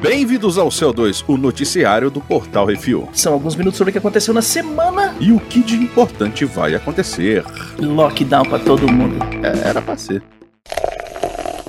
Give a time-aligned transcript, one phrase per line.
[0.00, 3.08] Bem-vindos ao CO2, o noticiário do Portal Refil.
[3.12, 5.14] São alguns minutos sobre o que aconteceu na semana.
[5.20, 7.44] E o que de importante vai acontecer.
[7.78, 9.18] Lockdown pra todo mundo.
[9.42, 10.22] É, era pra ser.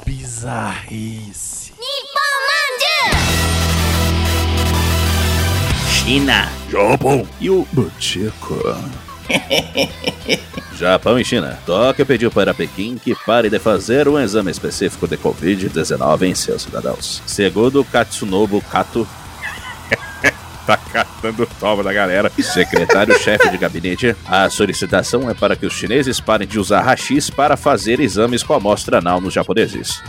[0.05, 1.59] Bizarrice.
[6.09, 6.49] China.
[6.71, 8.55] Japão e o Butico.
[10.77, 11.59] Japão e China.
[11.65, 16.63] Tóquio pediu para Pequim que pare de fazer um exame específico de Covid-19 em seus
[16.63, 17.21] cidadãos.
[17.25, 19.07] Segundo Katsunobu Kato,
[20.65, 22.31] tá catando toma da galera.
[22.39, 27.57] Secretário-chefe de gabinete, a solicitação é para que os chineses parem de usar rachis para
[27.57, 30.01] fazer exames com amostra anal nos japoneses.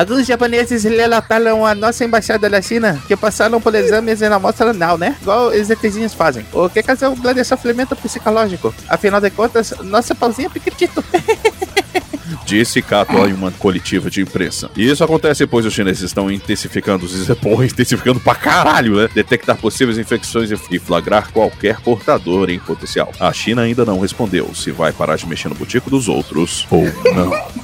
[0.00, 4.96] Alguns japoneses relataram a nossa embaixada da China que passaram por exames na amostra anal,
[4.96, 5.14] né?
[5.20, 6.42] Igual os ETzinhos fazem.
[6.54, 8.74] O que causou um grande sofrimento psicológico.
[8.88, 11.80] Afinal de contas, nossa pauzinha é.
[12.46, 14.70] Disse Kato em uma coletiva de imprensa.
[14.74, 19.08] E isso acontece pois os chineses estão intensificando os porra, intensificando pra caralho, né?
[19.14, 23.12] Detectar possíveis infecções e flagrar qualquer portador em potencial.
[23.20, 26.84] A China ainda não respondeu se vai parar de mexer no butico dos outros ou
[27.14, 27.59] não.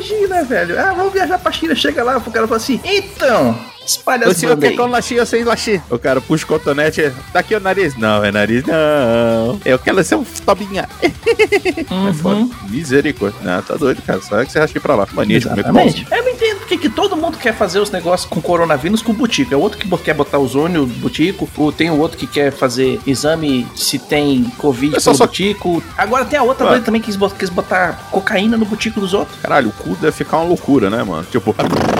[0.00, 0.80] Imagina, velho.
[0.80, 1.74] Ah, vamos viajar pra China.
[1.74, 3.58] Chega lá, o cara fala assim: então,
[3.90, 5.80] espalha O as senhor bandas quer com laxi ou sem laxi?
[5.90, 7.96] O cara puxa o cotonete, tá aqui o nariz.
[7.96, 9.60] Não, é nariz, não.
[9.64, 10.88] Eu quero ser um tobinha.
[11.02, 12.36] É foda.
[12.36, 12.50] Uhum.
[12.68, 13.38] Misericórdia.
[13.42, 14.20] Não, tá doido, cara.
[14.22, 15.06] Só é que você acha que ir pra lá.
[15.12, 16.04] Mania de comer.
[16.10, 19.14] Eu não entendo porque que todo mundo quer fazer os negócios com coronavírus com o
[19.14, 19.52] butico.
[19.52, 23.00] É outro que quer botar ozônio no butico, ou tem o outro que quer fazer
[23.06, 25.82] exame se tem Covid É só- só- butico.
[25.96, 29.38] Agora tem a outra doida também que quis botar cocaína no butico dos outros.
[29.40, 31.26] Caralho, o cu deve ficar uma loucura, né, mano?
[31.30, 31.54] Tipo.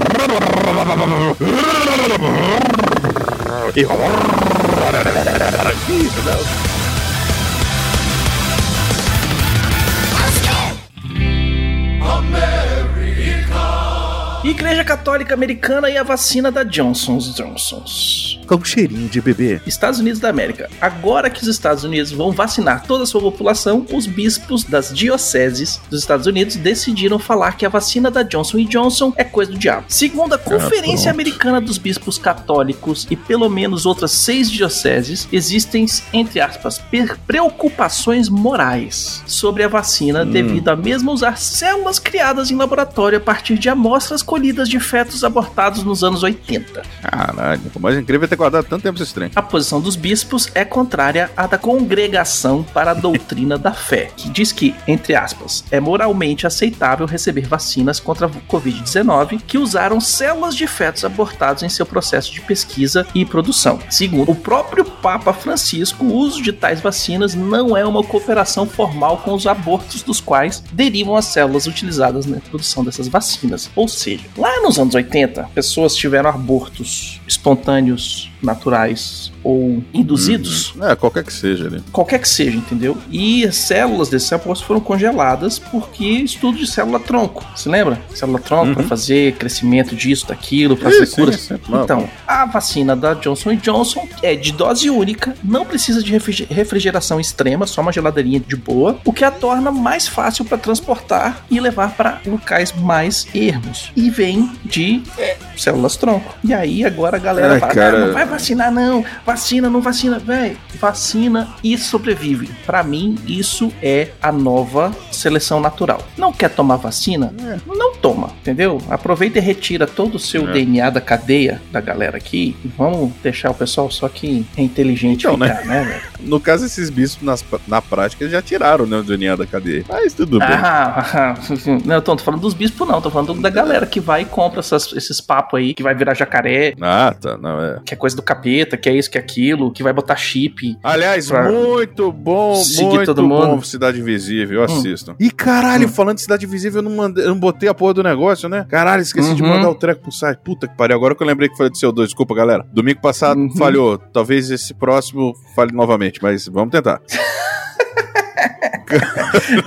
[14.43, 18.40] Igreja Católica Americana e a vacina da Johnson Johnson's.
[18.51, 19.61] Com cheirinho de bebê.
[19.65, 20.69] Estados Unidos da América.
[20.81, 25.81] Agora que os Estados Unidos vão vacinar toda a sua população, os bispos das dioceses
[25.89, 29.85] dos Estados Unidos decidiram falar que a vacina da Johnson Johnson é coisa do diabo.
[29.87, 31.15] Segundo a Conferência pronto.
[31.15, 36.83] Americana dos Bispos Católicos e pelo menos outras seis dioceses, existem, entre aspas,
[37.29, 43.57] preocupações morais sobre a vacina devido a mesmo usar células criadas em laboratório a partir
[43.57, 46.83] de amostras colhidas de fetos abortados nos anos 80.
[47.01, 47.61] Caralho.
[47.77, 49.31] O mais incrível é ter guardado tanto tempo esse trem.
[49.35, 54.31] A posição dos bispos é contrária à da Congregação para a Doutrina da Fé, que
[54.31, 60.57] diz que, entre aspas, é moralmente aceitável receber vacinas contra a Covid-19 que usaram células
[60.57, 63.79] de fetos abortados em seu processo de pesquisa e produção.
[63.91, 69.19] Segundo o próprio Papa Francisco, o uso de tais vacinas não é uma cooperação formal
[69.19, 73.71] com os abortos dos quais derivam as células utilizadas na produção dessas vacinas.
[73.77, 81.25] Ou seja, lá nos anos 80, pessoas tiveram abortos espontâneos, naturais ou induzidos, É, qualquer
[81.25, 81.83] que seja ali.
[81.93, 82.97] qualquer que seja, entendeu?
[83.11, 87.45] E as células desses abortos foram congeladas porque estudo de célula-tronco.
[87.57, 88.01] Você lembra?
[88.15, 91.33] Célula-tronco para fazer crescimento disso, daquilo, para fazer cura.
[91.33, 91.61] sim, sim.
[91.69, 96.47] Não, Então, a vacina da Johnson Johnson é de dose única, não precisa de refrige-
[96.51, 101.45] refrigeração extrema, só uma geladeirinha de boa, o que a torna mais fácil para transportar
[101.51, 103.91] e levar para locais mais ermos.
[103.97, 106.35] E vem de é, células-tronco.
[106.45, 107.97] E aí agora a galera Ai, fala: cara.
[107.97, 110.57] "Ah, não vai vacinar não, vacina, não vacina, velho.
[110.81, 112.49] Vacina e sobrevive.
[112.65, 116.03] Para mim, isso é a nova seleção natural.
[116.17, 117.35] Não quer tomar vacina?
[117.67, 118.81] Não toma, entendeu?
[118.89, 120.53] Aproveita e retira todo o seu É.
[120.53, 122.57] DNA da cadeia da galera aqui.
[122.79, 125.55] Vamos deixar o pessoal só que é inteligente Então, né?
[125.55, 126.01] ficar, né, velho?
[126.21, 129.85] No caso, esses bispos nas- na prática já tiraram né, o DNA da cadeia.
[129.89, 130.49] Mas tudo bem.
[130.51, 131.35] Ah,
[131.85, 133.01] não, eu tô, tô falando dos bispos, não.
[133.01, 136.13] Tô falando da galera que vai e compra essas- esses papos aí, que vai virar
[136.15, 137.39] jacaré, Ah, tá.
[137.39, 137.81] Não, é.
[137.87, 140.77] que é coisa do capeta, que é isso, que é aquilo, que vai botar chip.
[140.83, 143.47] Aliás, muito bom, muito todo mundo.
[143.47, 144.65] bom Cidade Invisível, Hum.
[144.65, 145.15] assistam.
[145.19, 148.03] E caralho, falando de Cidade Invisível, eu não, mandei, eu não botei a porra do
[148.03, 148.67] negócio, né?
[148.69, 149.49] Caralho, esqueci de Uhum.
[149.49, 150.39] mandar o treco pro site.
[150.45, 152.65] Puta que pariu, agora que eu lembrei que falei do CO2, desculpa, galera.
[152.73, 153.57] Domingo passado Uhum.
[153.57, 157.01] falhou, talvez esse próximo fale novamente, mas vamos tentar.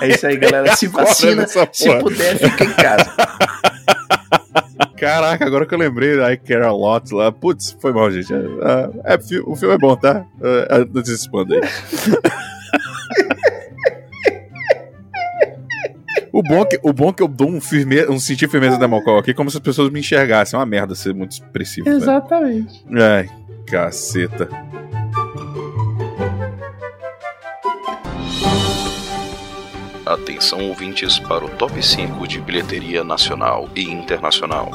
[0.02, 0.76] É isso aí, galera.
[0.76, 3.10] Se vacina, se puder, fica em casa.
[5.04, 7.32] Caraca, agora que eu lembrei da I Care a Lot lá.
[7.32, 8.34] Putz, foi mal, gente.
[8.34, 10.26] É, é, fi- o filme é bom, tá?
[10.42, 11.62] É, é, não se expanda aí.
[16.32, 18.88] O bom, que, o bom é que eu dou um, firme, um sentir firmeza da
[18.88, 20.58] Mocó aqui como se as pessoas me enxergassem.
[20.58, 21.86] É uma merda ser muito expressivo.
[21.86, 21.98] velho.
[21.98, 22.84] Exatamente.
[22.92, 23.30] Ai,
[23.68, 24.50] caceta.
[30.06, 34.70] Atenção ouvintes para o top 5 de bilheteria nacional e internacional.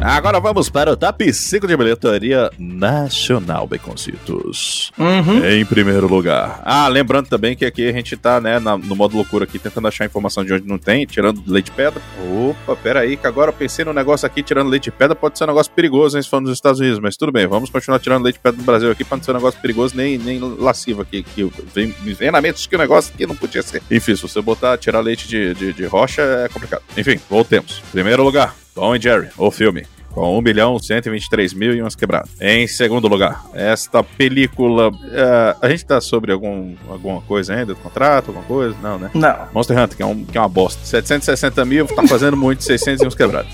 [0.00, 4.92] Agora vamos para o top 5 de bilheteria nacional, Baconcitos.
[4.96, 5.44] Uhum.
[5.44, 6.62] Em primeiro lugar.
[6.64, 9.88] Ah, lembrando também que aqui a gente tá, né, na- no modo loucura aqui, tentando
[9.88, 12.00] achar informação de onde não tem, tirando leite de pedra.
[12.32, 15.36] Opa, pera aí, que agora eu pensei no negócio aqui, tirando leite de pedra, pode
[15.36, 17.98] ser um negócio perigoso, hein, se for nos Estados Unidos, mas tudo bem, vamos continuar
[17.98, 20.38] tirando leite de pedra do Brasil aqui, pra não ser um negócio perigoso, nem, nem
[20.38, 23.82] lascivo aqui, que vem, vem na mente que o negócio aqui não podia ser.
[23.90, 26.82] Enfim, se você botar, tirar leite de, de, de rocha, é complicado.
[26.96, 27.82] Enfim, voltemos.
[27.90, 29.84] Primeiro lugar, Tom e Jerry, o filme.
[30.12, 32.30] Com 1 milhão 123 mil e umas quebradas.
[32.40, 34.92] Em segundo lugar, esta película.
[35.12, 37.74] é, a gente tá sobre algum, alguma coisa ainda?
[37.74, 38.76] Contrato, alguma coisa?
[38.80, 39.10] Não, né?
[39.12, 39.48] Não.
[39.52, 40.80] Monster Hunter, que é, um, que é uma bosta.
[40.84, 43.52] 760 mil, tá fazendo muito, 600 e uns quebrados.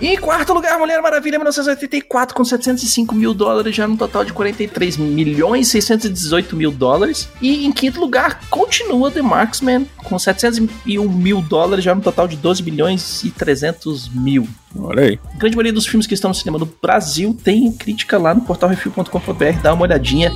[0.01, 4.33] E em quarto lugar, Mulher Maravilha 1984 com 705 mil dólares, já no total de
[4.33, 7.29] 43 milhões 618 mil dólares.
[7.41, 12.37] E em quinto lugar, continua The Marksman com 701 mil dólares, já no total de
[12.37, 14.49] 12 milhões e 300 mil.
[14.77, 15.21] Olha aí.
[15.35, 18.41] A grande maioria dos filmes que estão no cinema do Brasil tem crítica lá no
[18.41, 20.33] portalrefil.com.br, dá uma olhadinha.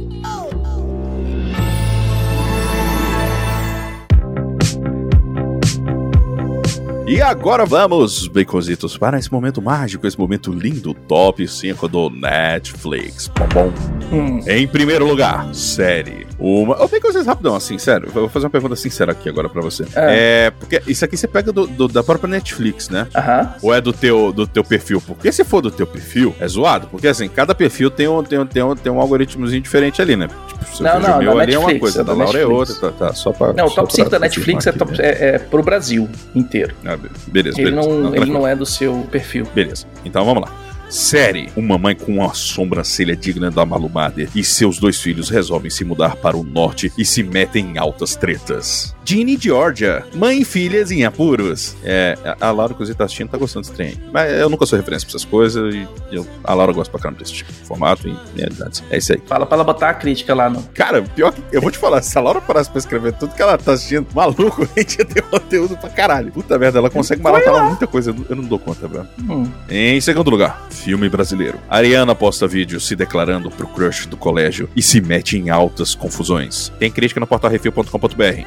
[7.09, 13.29] E agora vamos, Baconzitos, para esse momento mágico, esse momento lindo, top 5 do Netflix.
[13.29, 13.73] Bom, bom.
[14.15, 16.27] Hum, Em primeiro lugar, série.
[16.39, 16.75] Uma.
[16.83, 18.07] Ô, Baconzitos, rapidão, assim, sério.
[18.07, 19.85] Eu vou fazer uma pergunta sincera aqui agora pra você.
[19.97, 23.09] É, porque isso aqui você pega do- do- da própria Netflix, né?
[23.15, 23.55] Aham.
[23.63, 25.01] Ou é do teu, do teu perfil?
[25.05, 26.87] Porque se for do teu perfil, é zoado.
[26.89, 30.15] Porque assim, cada perfil tem um, tem um, tem um, tem um algoritmozinho diferente ali,
[30.15, 30.29] né?
[30.47, 32.39] Tipo, se Não, não, o meu da ali é uma coisa, é da da Laura
[32.39, 33.53] é outra, tá, tá, só pra.
[33.53, 34.99] Não, o top 5 da Netflix é, top, né?
[35.01, 36.75] é, é pro Brasil inteiro.
[36.85, 37.89] Ah, be- beleza, Ele, beleza.
[37.89, 39.45] não, ele não é do seu perfil.
[39.55, 39.87] Beleza.
[40.05, 40.53] Então vamos lá.
[40.89, 41.51] Série.
[41.55, 45.85] Uma mãe com uma sobrancelha digna da Malu Mader e seus dois filhos resolvem se
[45.85, 48.97] mudar para o norte e se metem em altas tretas.
[49.09, 50.05] Ginny Georgia.
[50.15, 51.75] Mãe e filhas em apuros.
[51.83, 53.95] É, a Laura, inclusive, tá assistindo, tá gostando desse trem.
[54.13, 57.21] Mas eu nunca sou referência pra essas coisas e eu- a Laura gosta pra caramba
[57.21, 58.83] desse tipo de formato e realidades.
[58.91, 59.23] É isso aí.
[59.27, 60.63] Fala pra ela botar a crítica lá no.
[60.75, 63.41] Cara, pior que eu vou te falar, se a Laura parasse pra escrever tudo que
[63.41, 66.31] ela tá assistindo, maluco, a gente ia ter conteúdo pra caralho.
[66.31, 69.07] Puta merda, ela consegue maratonar muita coisa, eu não- dou conta, velho.
[69.21, 69.47] Hum.
[69.71, 71.59] Em segundo lugar, filme brasileiro.
[71.69, 76.71] Ariana posta vídeo se declarando pro crush do colégio e se mete em altas confusões.
[76.79, 78.47] Tem crítica no portalrefil.com.br.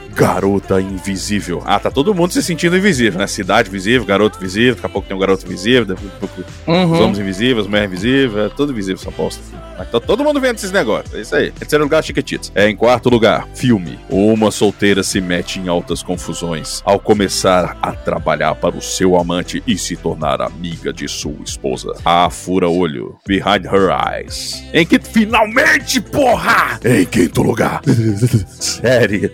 [0.59, 1.61] Garota invisível.
[1.65, 3.27] Ah, tá todo mundo se sentindo invisível, né?
[3.27, 6.91] Cidade invisível, garoto invisível, daqui a pouco tem um garoto invisível, daqui a pouco Uhum.
[6.91, 9.41] os homens invisíveis, mulher invisível, é tudo invisível essa bosta.
[9.85, 11.47] Tá todo mundo vendo esses negócios, é isso aí.
[11.47, 12.51] Em terceiro lugar, Chiquititas.
[12.55, 13.99] É, em quarto lugar, filme.
[14.09, 19.63] Uma solteira se mete em altas confusões ao começar a trabalhar para o seu amante
[19.65, 21.93] e se tornar amiga de sua esposa.
[22.03, 23.17] A fura-olho.
[23.27, 24.63] Behind Her Eyes.
[24.73, 26.79] Em quinto, finalmente, porra!
[26.83, 27.81] Em quinto lugar,
[28.47, 29.31] série.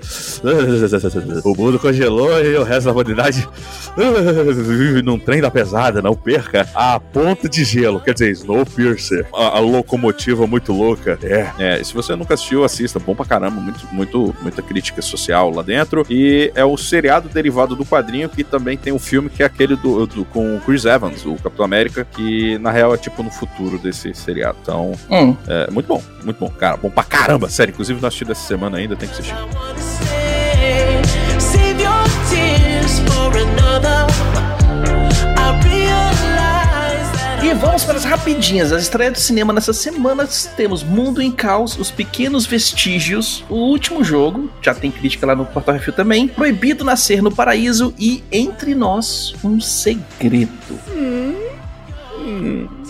[1.43, 3.47] O mundo congelou e o resto da humanidade
[3.97, 9.57] vive num trem da pesada, não perca a ponta de gelo, quer dizer, Snowpiercer, a,
[9.57, 11.17] a locomotiva muito louca.
[11.23, 11.47] É,
[11.79, 15.63] é, se você nunca assistiu, assista, bom pra caramba, muito, muito, muita crítica social lá
[15.63, 16.05] dentro.
[16.09, 19.75] E é o seriado derivado do quadrinho que também tem um filme que é aquele
[19.75, 23.31] do, do- com o Chris Evans, o Capitão América, que na real é tipo no
[23.31, 24.57] futuro desse seriado.
[24.61, 25.35] Então, Hum.
[25.47, 27.71] é muito bom, muito bom, cara, bom pra caramba, sério.
[27.71, 29.33] Inclusive, não assisti dessa semana ainda, tem que assistir.
[31.39, 34.05] Save your tears for another.
[37.47, 38.73] E vamos para as rapidinhas.
[38.73, 40.27] As estreias do cinema nessa semana
[40.57, 45.45] temos Mundo em Caos, Os Pequenos Vestígios, O Último Jogo, já tem crítica lá no
[45.45, 50.51] Portal Refil também, Proibido Nascer no Paraíso e Entre Nós, Um Segredo.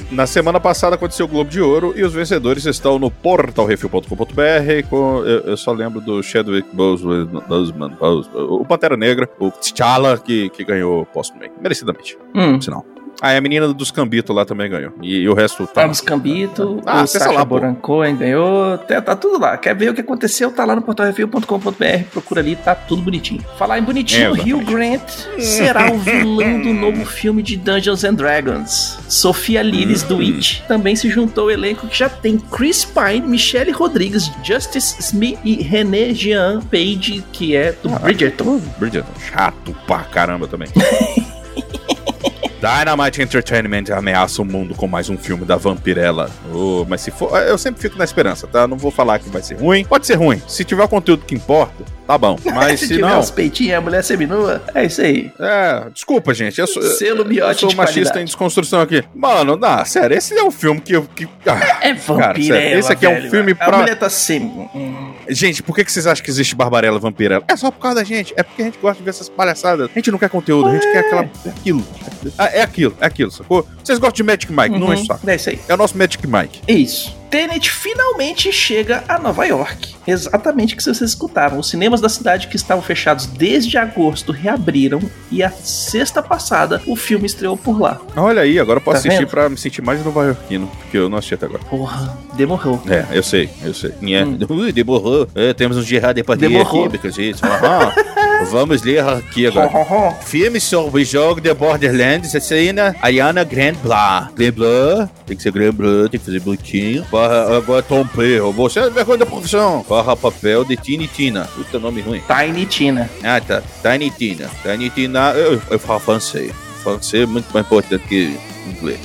[0.10, 4.88] Na semana passada aconteceu o Globo de Ouro e os vencedores estão no portalrefil.com.br.
[4.90, 10.18] Com, eu, eu só lembro do Chadwick Boseman, Boseman, Boseman, o Pantera Negra, o T'Challa,
[10.18, 12.60] que, que ganhou póstumamente, merecidamente, Hum.
[12.60, 12.84] sinal.
[13.22, 14.92] Ah, e a menina dos Cambitos lá também ganhou.
[15.02, 15.82] E, e o resto tá.
[15.82, 19.58] Carlos Cambito, Ah, o acessa Sacha lá, Cohen ganhou, tá, tá tudo lá.
[19.58, 20.52] Quer ver o que aconteceu?
[20.52, 23.44] Tá lá no portalrefil.com.br, procura ali, tá tudo bonitinho.
[23.58, 25.02] Falar em bonitinho, É, Hugh Grant
[25.40, 28.98] será o vilão do novo filme de Dungeons and Dragons.
[29.08, 33.72] Sofia Lillis do It também se juntou ao elenco que já tem Chris Pine, Michelle
[33.72, 38.60] Rodrigues, Justice Smith e René Jean Page, que é do Bridgerton.
[38.78, 40.68] Bridgerton, chato pra caramba também.
[42.60, 46.32] Dynamite Entertainment ameaça o mundo com mais um filme da Vampirella.
[46.52, 47.38] Oh, mas se for.
[47.44, 48.68] Eu sempre fico na esperança, tá?
[48.68, 49.86] Não vou falar que vai ser ruim.
[49.86, 50.42] Pode ser ruim.
[50.48, 52.38] Se tiver o conteúdo que importa, tá bom.
[52.56, 53.20] Mas se se tiver não.
[53.20, 55.32] uns peitinhos, a mulher seminua, é isso aí.
[55.40, 56.60] É, desculpa, gente.
[56.60, 58.20] Eu sou, Selo eu sou de machista qualidade.
[58.22, 59.04] em desconstrução aqui.
[59.14, 60.94] Mano, não, sério, esse é um filme que.
[60.96, 63.30] eu- que ah, É vampirela, sério, esse aqui é um velho.
[63.30, 64.68] filme A pra- mulher tá sem...
[65.30, 67.44] Gente, por que, que vocês acham que existe Barbarella Vampirella?
[67.50, 68.34] É só por causa da gente.
[68.38, 69.90] É porque a gente gosta de ver essas palhaçadas.
[69.94, 71.24] A gente não quer conteúdo, a gente quer aquela.
[71.46, 71.84] É aquilo.
[72.38, 73.68] É aquilo, é aquilo, sacou?
[73.84, 75.20] Vocês gostam de Magic Mike, não é só.
[75.28, 75.60] É isso aí.
[75.68, 76.62] É o nosso Magic Mike.
[76.68, 77.16] Isso.
[77.30, 79.96] Tenet finalmente chega a Nova York.
[80.08, 81.60] Exatamente o que vocês escutaram.
[81.60, 86.96] Os cinemas da cidade que estavam fechados desde agosto reabriram e a sexta passada o
[86.96, 88.00] filme estreou por lá.
[88.16, 89.30] Olha aí, agora eu posso Tá assistir vendo?
[89.30, 91.64] pra me sentir mais nova-iorquino, porque eu não assisti até agora.
[91.66, 92.82] Porra, demorou.
[92.90, 93.92] É, eu sei, eu sei.
[94.02, 94.38] Hum.
[94.50, 95.28] Ui, demorou.
[95.36, 96.86] É, temos um Gerard Depardieu Demorou.
[96.86, 97.46] aqui, porque isso.
[97.46, 97.92] Aham.
[98.46, 100.12] Vamos ler aqui agora.
[100.22, 104.34] Filme sobre jogo de Borderlands, assina Ariana Grandblatt.
[104.36, 107.06] Grandblatt, tem que ser Grandblatt, tem que fazer bonitinho.
[107.12, 109.86] Barra, agora Tom Perro, você é vergonha da profissão.
[109.88, 111.46] Barra papel de Tini Tina.
[111.56, 112.22] Puta nome ruim.
[112.28, 113.10] Tiny Tina.
[113.24, 113.62] Ah, tá.
[113.82, 114.50] Tiny Tina.
[114.64, 116.52] Tiny Tina, eu, eu falo francês.
[116.84, 118.38] Francês é muito mais importante que.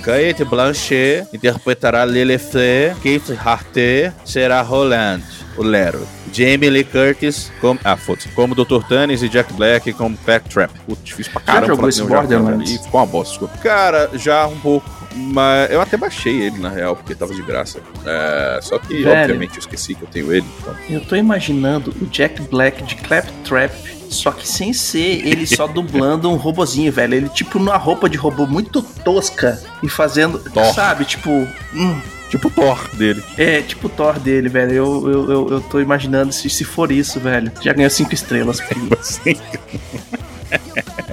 [0.03, 2.53] Kate Blanchett interpretará Lilith.
[2.97, 5.23] Kate Harter será Roland,
[5.57, 6.07] o Lero.
[6.33, 7.79] Jamie Lee Curtis como...
[7.85, 7.99] Ah.
[8.35, 8.83] Como Dr.
[8.89, 10.73] Tannis e Jack Black como Pat Trap.
[10.87, 11.67] Putz, difícil pra caramba.
[11.67, 12.71] jogou falar esse Borderlands?
[12.71, 12.83] ali.
[12.83, 13.59] Ficou uma bosta, desculpa.
[13.59, 14.89] Cara, já um pouco.
[15.15, 17.81] Mas eu até baixei ele, na real, porque tava de graça.
[18.07, 19.11] É, só que, Velho.
[19.11, 20.47] obviamente, eu esqueci que eu tenho ele.
[20.61, 20.75] Então.
[20.89, 23.73] Eu tô imaginando o Jack Black de Claptrap,
[24.13, 27.15] só que sem ser ele só dublando um robozinho, velho.
[27.15, 30.73] Ele, tipo, numa roupa de robô muito tosca e fazendo, Thor.
[30.75, 31.31] sabe, tipo,
[31.75, 32.01] hum,
[32.33, 33.23] Tipo o Thor dele.
[33.37, 34.73] É, tipo o Thor dele, velho.
[34.73, 37.53] Eu, eu, eu, eu tô imaginando se, se for isso, velho.
[37.61, 38.59] Já ganhou cinco estrelas.
[38.65, 39.37] porque.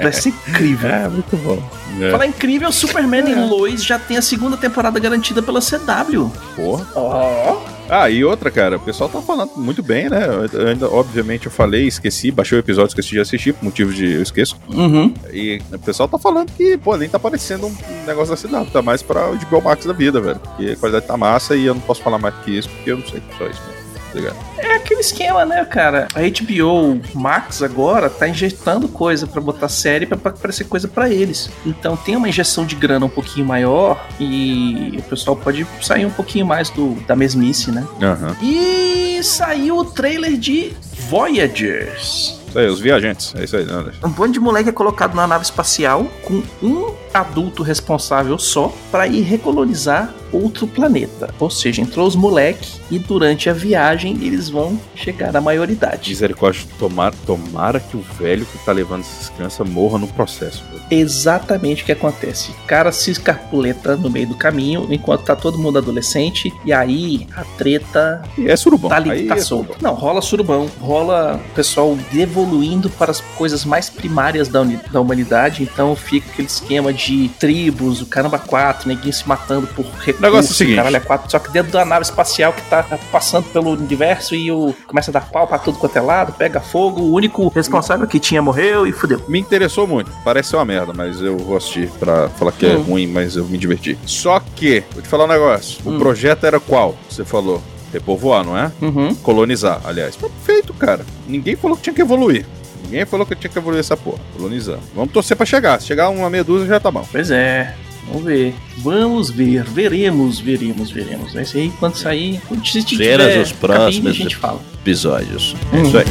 [0.01, 0.89] Vai ser incrível.
[0.89, 1.61] É, muito bom.
[2.01, 2.11] É.
[2.11, 6.31] Falar incrível, Superman e Lois já tem a segunda temporada garantida pela CW.
[6.55, 6.87] Porra.
[6.95, 7.61] Ó.
[7.89, 10.27] Ah, e outra, cara, o pessoal tá falando muito bem, né?
[10.53, 14.13] Eu ainda, obviamente, eu falei, esqueci, baixei o episódio, esqueci de assistir, por motivo de
[14.13, 14.55] eu esqueço.
[14.69, 15.13] Uhum.
[15.31, 18.81] E o pessoal tá falando que, pô, nem tá parecendo um negócio da CW, tá
[18.81, 20.39] mais pra o HBO Max da vida, velho.
[20.39, 22.97] Porque a qualidade tá massa e eu não posso falar mais que isso, porque eu
[22.97, 23.78] não sei, só isso, né?
[24.13, 24.35] Tá?
[24.57, 26.07] É aquele esquema, né, cara?
[26.13, 31.09] A HBO Max agora tá injetando coisa pra botar série pra pra aparecer coisa pra
[31.09, 31.49] eles.
[31.65, 36.11] Então tem uma injeção de grana um pouquinho maior e o pessoal pode sair um
[36.11, 37.85] pouquinho mais do, da mesmice, né?
[38.01, 38.35] Aham.
[38.41, 40.73] E saiu o trailer de
[41.09, 42.39] Voyagers.
[42.49, 43.73] Isso aí, os viajantes, é isso aí, né?
[43.73, 44.07] Anderson?
[44.07, 49.07] Um bando de moleque é colocado na nave espacial com um adulto responsável só para
[49.07, 51.33] ir recolonizar outro planeta.
[51.39, 56.09] Ou seja, entrou os moleque e durante a viagem eles vão chegar à maioridade.
[56.09, 60.63] Misericórdia, tomara, tomara que o velho que tá levando essas crianças morra no processo.
[60.91, 62.51] Exatamente o que acontece.
[62.51, 67.27] O cara se escarpuleta no meio do caminho enquanto tá todo mundo adolescente e aí
[67.35, 68.89] a treta E é surubão.
[68.89, 69.69] tá ali, tá é solto.
[69.73, 69.91] surubão.
[69.91, 75.63] Não, rola surubão, rola o pessoal evoluindo para as coisas mais primárias da, da humanidade,
[75.63, 76.98] então fica aquele esquema de
[77.39, 80.75] tribos, o caramba 4, neguinho se matando por recursos, negócio é o seguinte.
[80.75, 84.51] caralho é 4, só que dentro da nave espacial que tá passando pelo universo e
[84.51, 88.07] o começa a dar pau pra tudo quanto é lado, pega fogo, o único responsável
[88.07, 89.21] que tinha morreu e fudeu.
[89.27, 90.11] Me interessou muito.
[90.23, 92.81] Parece uma merda, mas eu vou assistir pra falar que é Hum.
[92.83, 93.97] ruim, mas eu me diverti.
[94.05, 95.79] Só que, vou te falar um negócio.
[95.85, 95.97] O Hum.
[95.99, 96.95] projeto era qual?
[97.09, 97.61] Você falou.
[97.91, 98.71] Repovoar, não é?
[98.79, 99.15] Uhum.
[99.15, 100.15] Colonizar, aliás.
[100.15, 101.03] Perfeito, cara.
[101.27, 102.45] Ninguém falou que tinha que evoluir.
[102.83, 104.19] Ninguém falou que tinha que evoluir essa porra.
[104.35, 104.79] Colonizar.
[104.95, 105.79] Vamos torcer pra chegar.
[105.79, 107.05] Se chegar uma meia dúzia, já tá bom.
[107.11, 107.75] Pois é.
[108.07, 108.55] Vamos ver.
[108.77, 109.63] Vamos ver.
[109.63, 111.33] Veremos, veremos, veremos.
[111.33, 112.41] Vai ser aí quando sair.
[112.65, 114.59] Se tiver os cabine, próximos a gente fala.
[114.81, 115.55] episódios.
[115.73, 115.77] Hum.
[115.77, 116.05] É isso aí.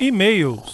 [0.00, 0.73] E-mails.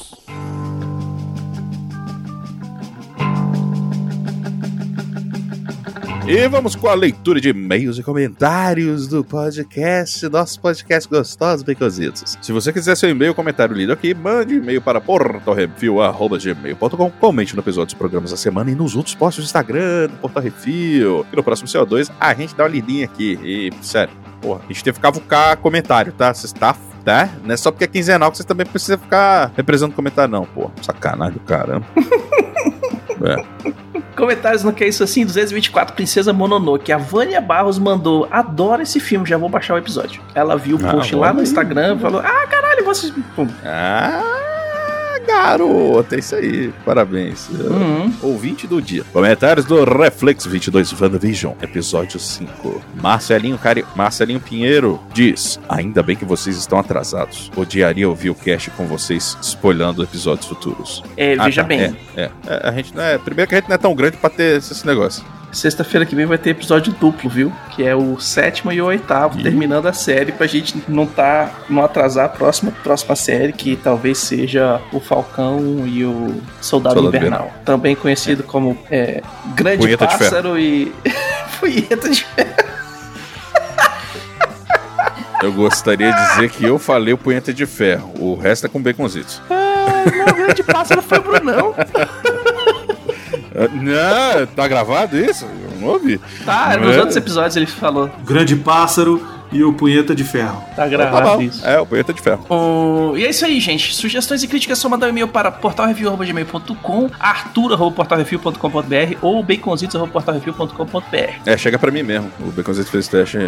[6.32, 12.38] E vamos com a leitura de e-mails e comentários do podcast, nosso podcast gostoso, Becositos.
[12.40, 17.86] Se você quiser seu e-mail, comentário lido aqui, mande e-mail para portorrefil.gmail.com, comente no episódio
[17.86, 21.26] dos programas da semana e nos outros posts do Instagram, do Portal Refil.
[21.32, 23.36] E no próximo CO2, a gente dá uma lidinha aqui.
[23.42, 26.32] E, sério, porra, a gente teve que cavucar comentário, tá?
[26.32, 27.28] Você está tá?
[27.44, 30.70] Não é só porque é quinzenal que você também precisa ficar representando comentário, não, pô.
[30.82, 31.86] Sacanagem do caramba.
[33.24, 33.70] é.
[34.16, 36.92] Comentários no que é isso assim, 224 Princesa Mononoke.
[36.92, 40.20] A Vânia Barros mandou: Adoro esse filme, já vou baixar o episódio.
[40.34, 41.42] Ela viu o Ah, post lá no.
[41.42, 43.12] Instagram e falou: Ah, caralho, vocês.
[43.34, 43.48] Pum.
[43.64, 44.22] Ah,
[45.30, 46.72] garota, é isso aí.
[46.84, 47.48] Parabéns.
[47.48, 48.12] Uhum.
[48.22, 49.04] Ouvinte do dia.
[49.12, 52.82] Comentários do Reflex 22 WandaVision, episódio 5.
[53.00, 53.84] Marcelinho, Cari...
[53.94, 57.50] Marcelinho Pinheiro diz: Ainda bem que vocês estão atrasados.
[57.56, 61.02] Odiaria ouvir o cast com vocês spoilando episódios futuros.
[61.16, 63.18] É, Ah, veja tá, bem, É, é, É, a gente não é.
[63.18, 65.24] Primeiro que a gente não é tão grande pra ter esse negócio.
[65.52, 67.52] Sexta-feira que vem vai ter episódio duplo, viu?
[67.70, 71.50] Que é o sétimo e o oitavo, terminando a série, pra gente não tá.
[71.68, 77.16] não atrasar a próxima, próxima série, que talvez seja o Falcão e o Soldado, Soldado
[77.16, 77.52] Invernal.
[77.64, 79.22] Também conhecido como é,
[79.54, 80.18] Grande Punheta ferro.
[80.18, 80.92] Pássaro e.
[81.60, 82.26] Punheta de
[85.42, 88.12] Eu gostaria de dizer que eu falei o punheta de ferro.
[88.18, 89.42] O resto é com baconzitos.
[89.48, 91.74] Não, Grande Pássaro foi o Brunão.
[93.60, 95.44] Ah, Não, tá gravado isso?
[95.44, 96.18] Eu não ouvi.
[96.44, 96.98] Tá, nos é?
[96.98, 98.10] outros episódios ele falou.
[98.24, 99.20] Grande Pássaro
[99.52, 100.60] e o Punheta de Ferro.
[100.70, 101.42] Tá Tá gravado bom.
[101.42, 101.66] isso.
[101.66, 102.44] É, o punheta de ferro.
[102.48, 103.94] O- E é isso aí, gente.
[103.94, 111.32] Sugestões e críticas é só mandar um e-mail para portalreview.gmail.com, arthur.portalreview.com.br ou baconzitos.portalreview.com.br.
[111.46, 112.30] É, chega pra mim mesmo.
[112.40, 113.38] O baconzito fez teste,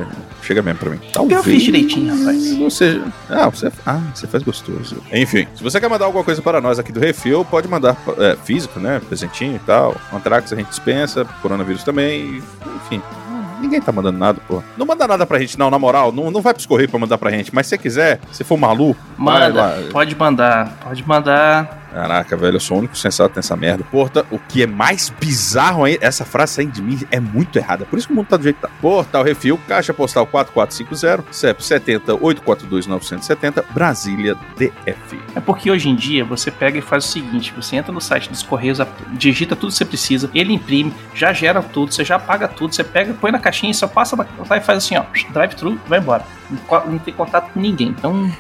[0.42, 0.98] chega mesmo pra mim.
[1.30, 2.58] Eu fiz direitinho, rapaz.
[2.60, 4.96] Ou seja, ah, você, ah, você faz gostoso.
[5.12, 8.36] Enfim, se você quer mandar alguma coisa para nós aqui do Refil, pode mandar é,
[8.44, 9.00] físico, né?
[9.08, 9.96] Presentinho e tal.
[10.12, 12.42] Antrax a gente dispensa, coronavírus também.
[12.84, 13.00] Enfim,
[13.62, 14.62] ninguém tá mandando nada, pô.
[14.76, 16.12] Não manda nada pra gente, não, na moral.
[16.12, 17.54] Não, não vai pros correios pra mandar pra gente.
[17.54, 19.74] Mas se você quiser, se for maluco, Manda, lá.
[19.90, 21.81] pode mandar, pode mandar.
[21.92, 23.84] Caraca, velho, eu sou o único sensato nessa merda.
[23.84, 27.84] Porta, o que é mais bizarro aí, essa frase saindo de mim é muito errada.
[27.84, 28.70] Por isso que o mundo tá do jeito que tá.
[28.80, 35.20] Portal Refil, Caixa Postal 4450, CEP 70 842 970, Brasília DF.
[35.34, 38.30] É porque hoje em dia você pega e faz o seguinte: você entra no site
[38.30, 38.78] dos Correios,
[39.12, 42.82] digita tudo que você precisa, ele imprime, já gera tudo, você já paga tudo, você
[42.82, 46.24] pega, põe na caixinha e só passa lá e faz assim, ó, drive-thru, vai embora.
[46.86, 47.88] Não tem contato com ninguém.
[47.88, 48.30] Então.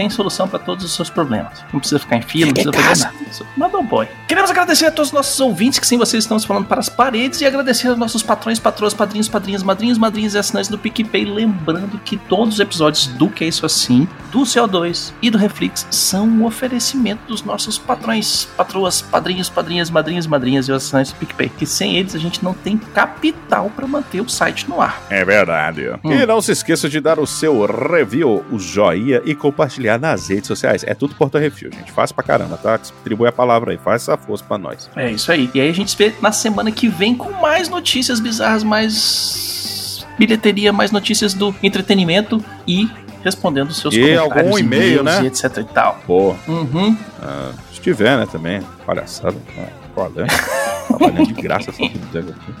[0.00, 1.62] Tem solução para todos os seus problemas.
[1.70, 3.16] Não precisa ficar em fila, não precisa fazer nada.
[3.30, 4.08] Isso- Manda um boy.
[4.26, 7.42] Queremos agradecer a todos os nossos ouvintes, que sem vocês estamos falando para as paredes,
[7.42, 11.26] e agradecer aos nossos patrões, patroas, padrinhos, padrinhas, madrinhos, madrinhas e assinantes do PicPay.
[11.26, 15.86] Lembrando que todos os episódios do Que É Isso Assim, do CO2 e do Reflex
[15.90, 21.50] são um oferecimento dos nossos patrões, patroas, padrinhos, padrinhas, madrinhas, madrinhas e assinantes do PicPay.
[21.58, 25.02] Que sem eles a gente não tem capital para manter o site no ar.
[25.10, 25.90] É verdade.
[26.02, 26.10] Hum.
[26.12, 30.46] E não se esqueça de dar o seu review, o joinha e compartilhar nas redes
[30.46, 30.82] sociais.
[30.86, 31.90] É tudo Portal Refil, gente.
[31.92, 32.76] Faz pra caramba, tá?
[32.76, 34.88] Distribui a palavra aí, faz essa força pra nós.
[34.96, 35.50] É isso aí.
[35.54, 40.06] E aí a gente se vê na semana que vem com mais notícias bizarras, mais
[40.18, 42.88] bilheteria, mais notícias do entretenimento e
[43.24, 45.22] respondendo os seus E comentários, algum e-mail, né?
[45.22, 45.98] e etc e tal.
[46.06, 46.96] Pô, Uhum.
[47.22, 48.60] ah, se tiver, né, também.
[48.86, 49.36] Palhaçada.
[49.58, 50.59] Ah, Qual é?
[50.88, 51.82] Trabalhando de graça essa.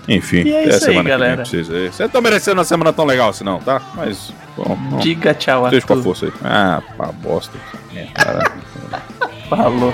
[0.08, 1.36] Enfim, E é até isso aí, semana que vem galera.
[1.36, 2.08] pra vocês aí.
[2.08, 3.80] Tá merecendo uma semana tão legal assim, não, tá?
[3.94, 4.98] Mas, bom, bom.
[4.98, 6.04] Diga tchau, Esteja com a Arthur.
[6.14, 6.32] força aí.
[6.44, 7.56] Ah, pá, bosta.
[7.94, 8.06] É.
[9.48, 9.92] Falou.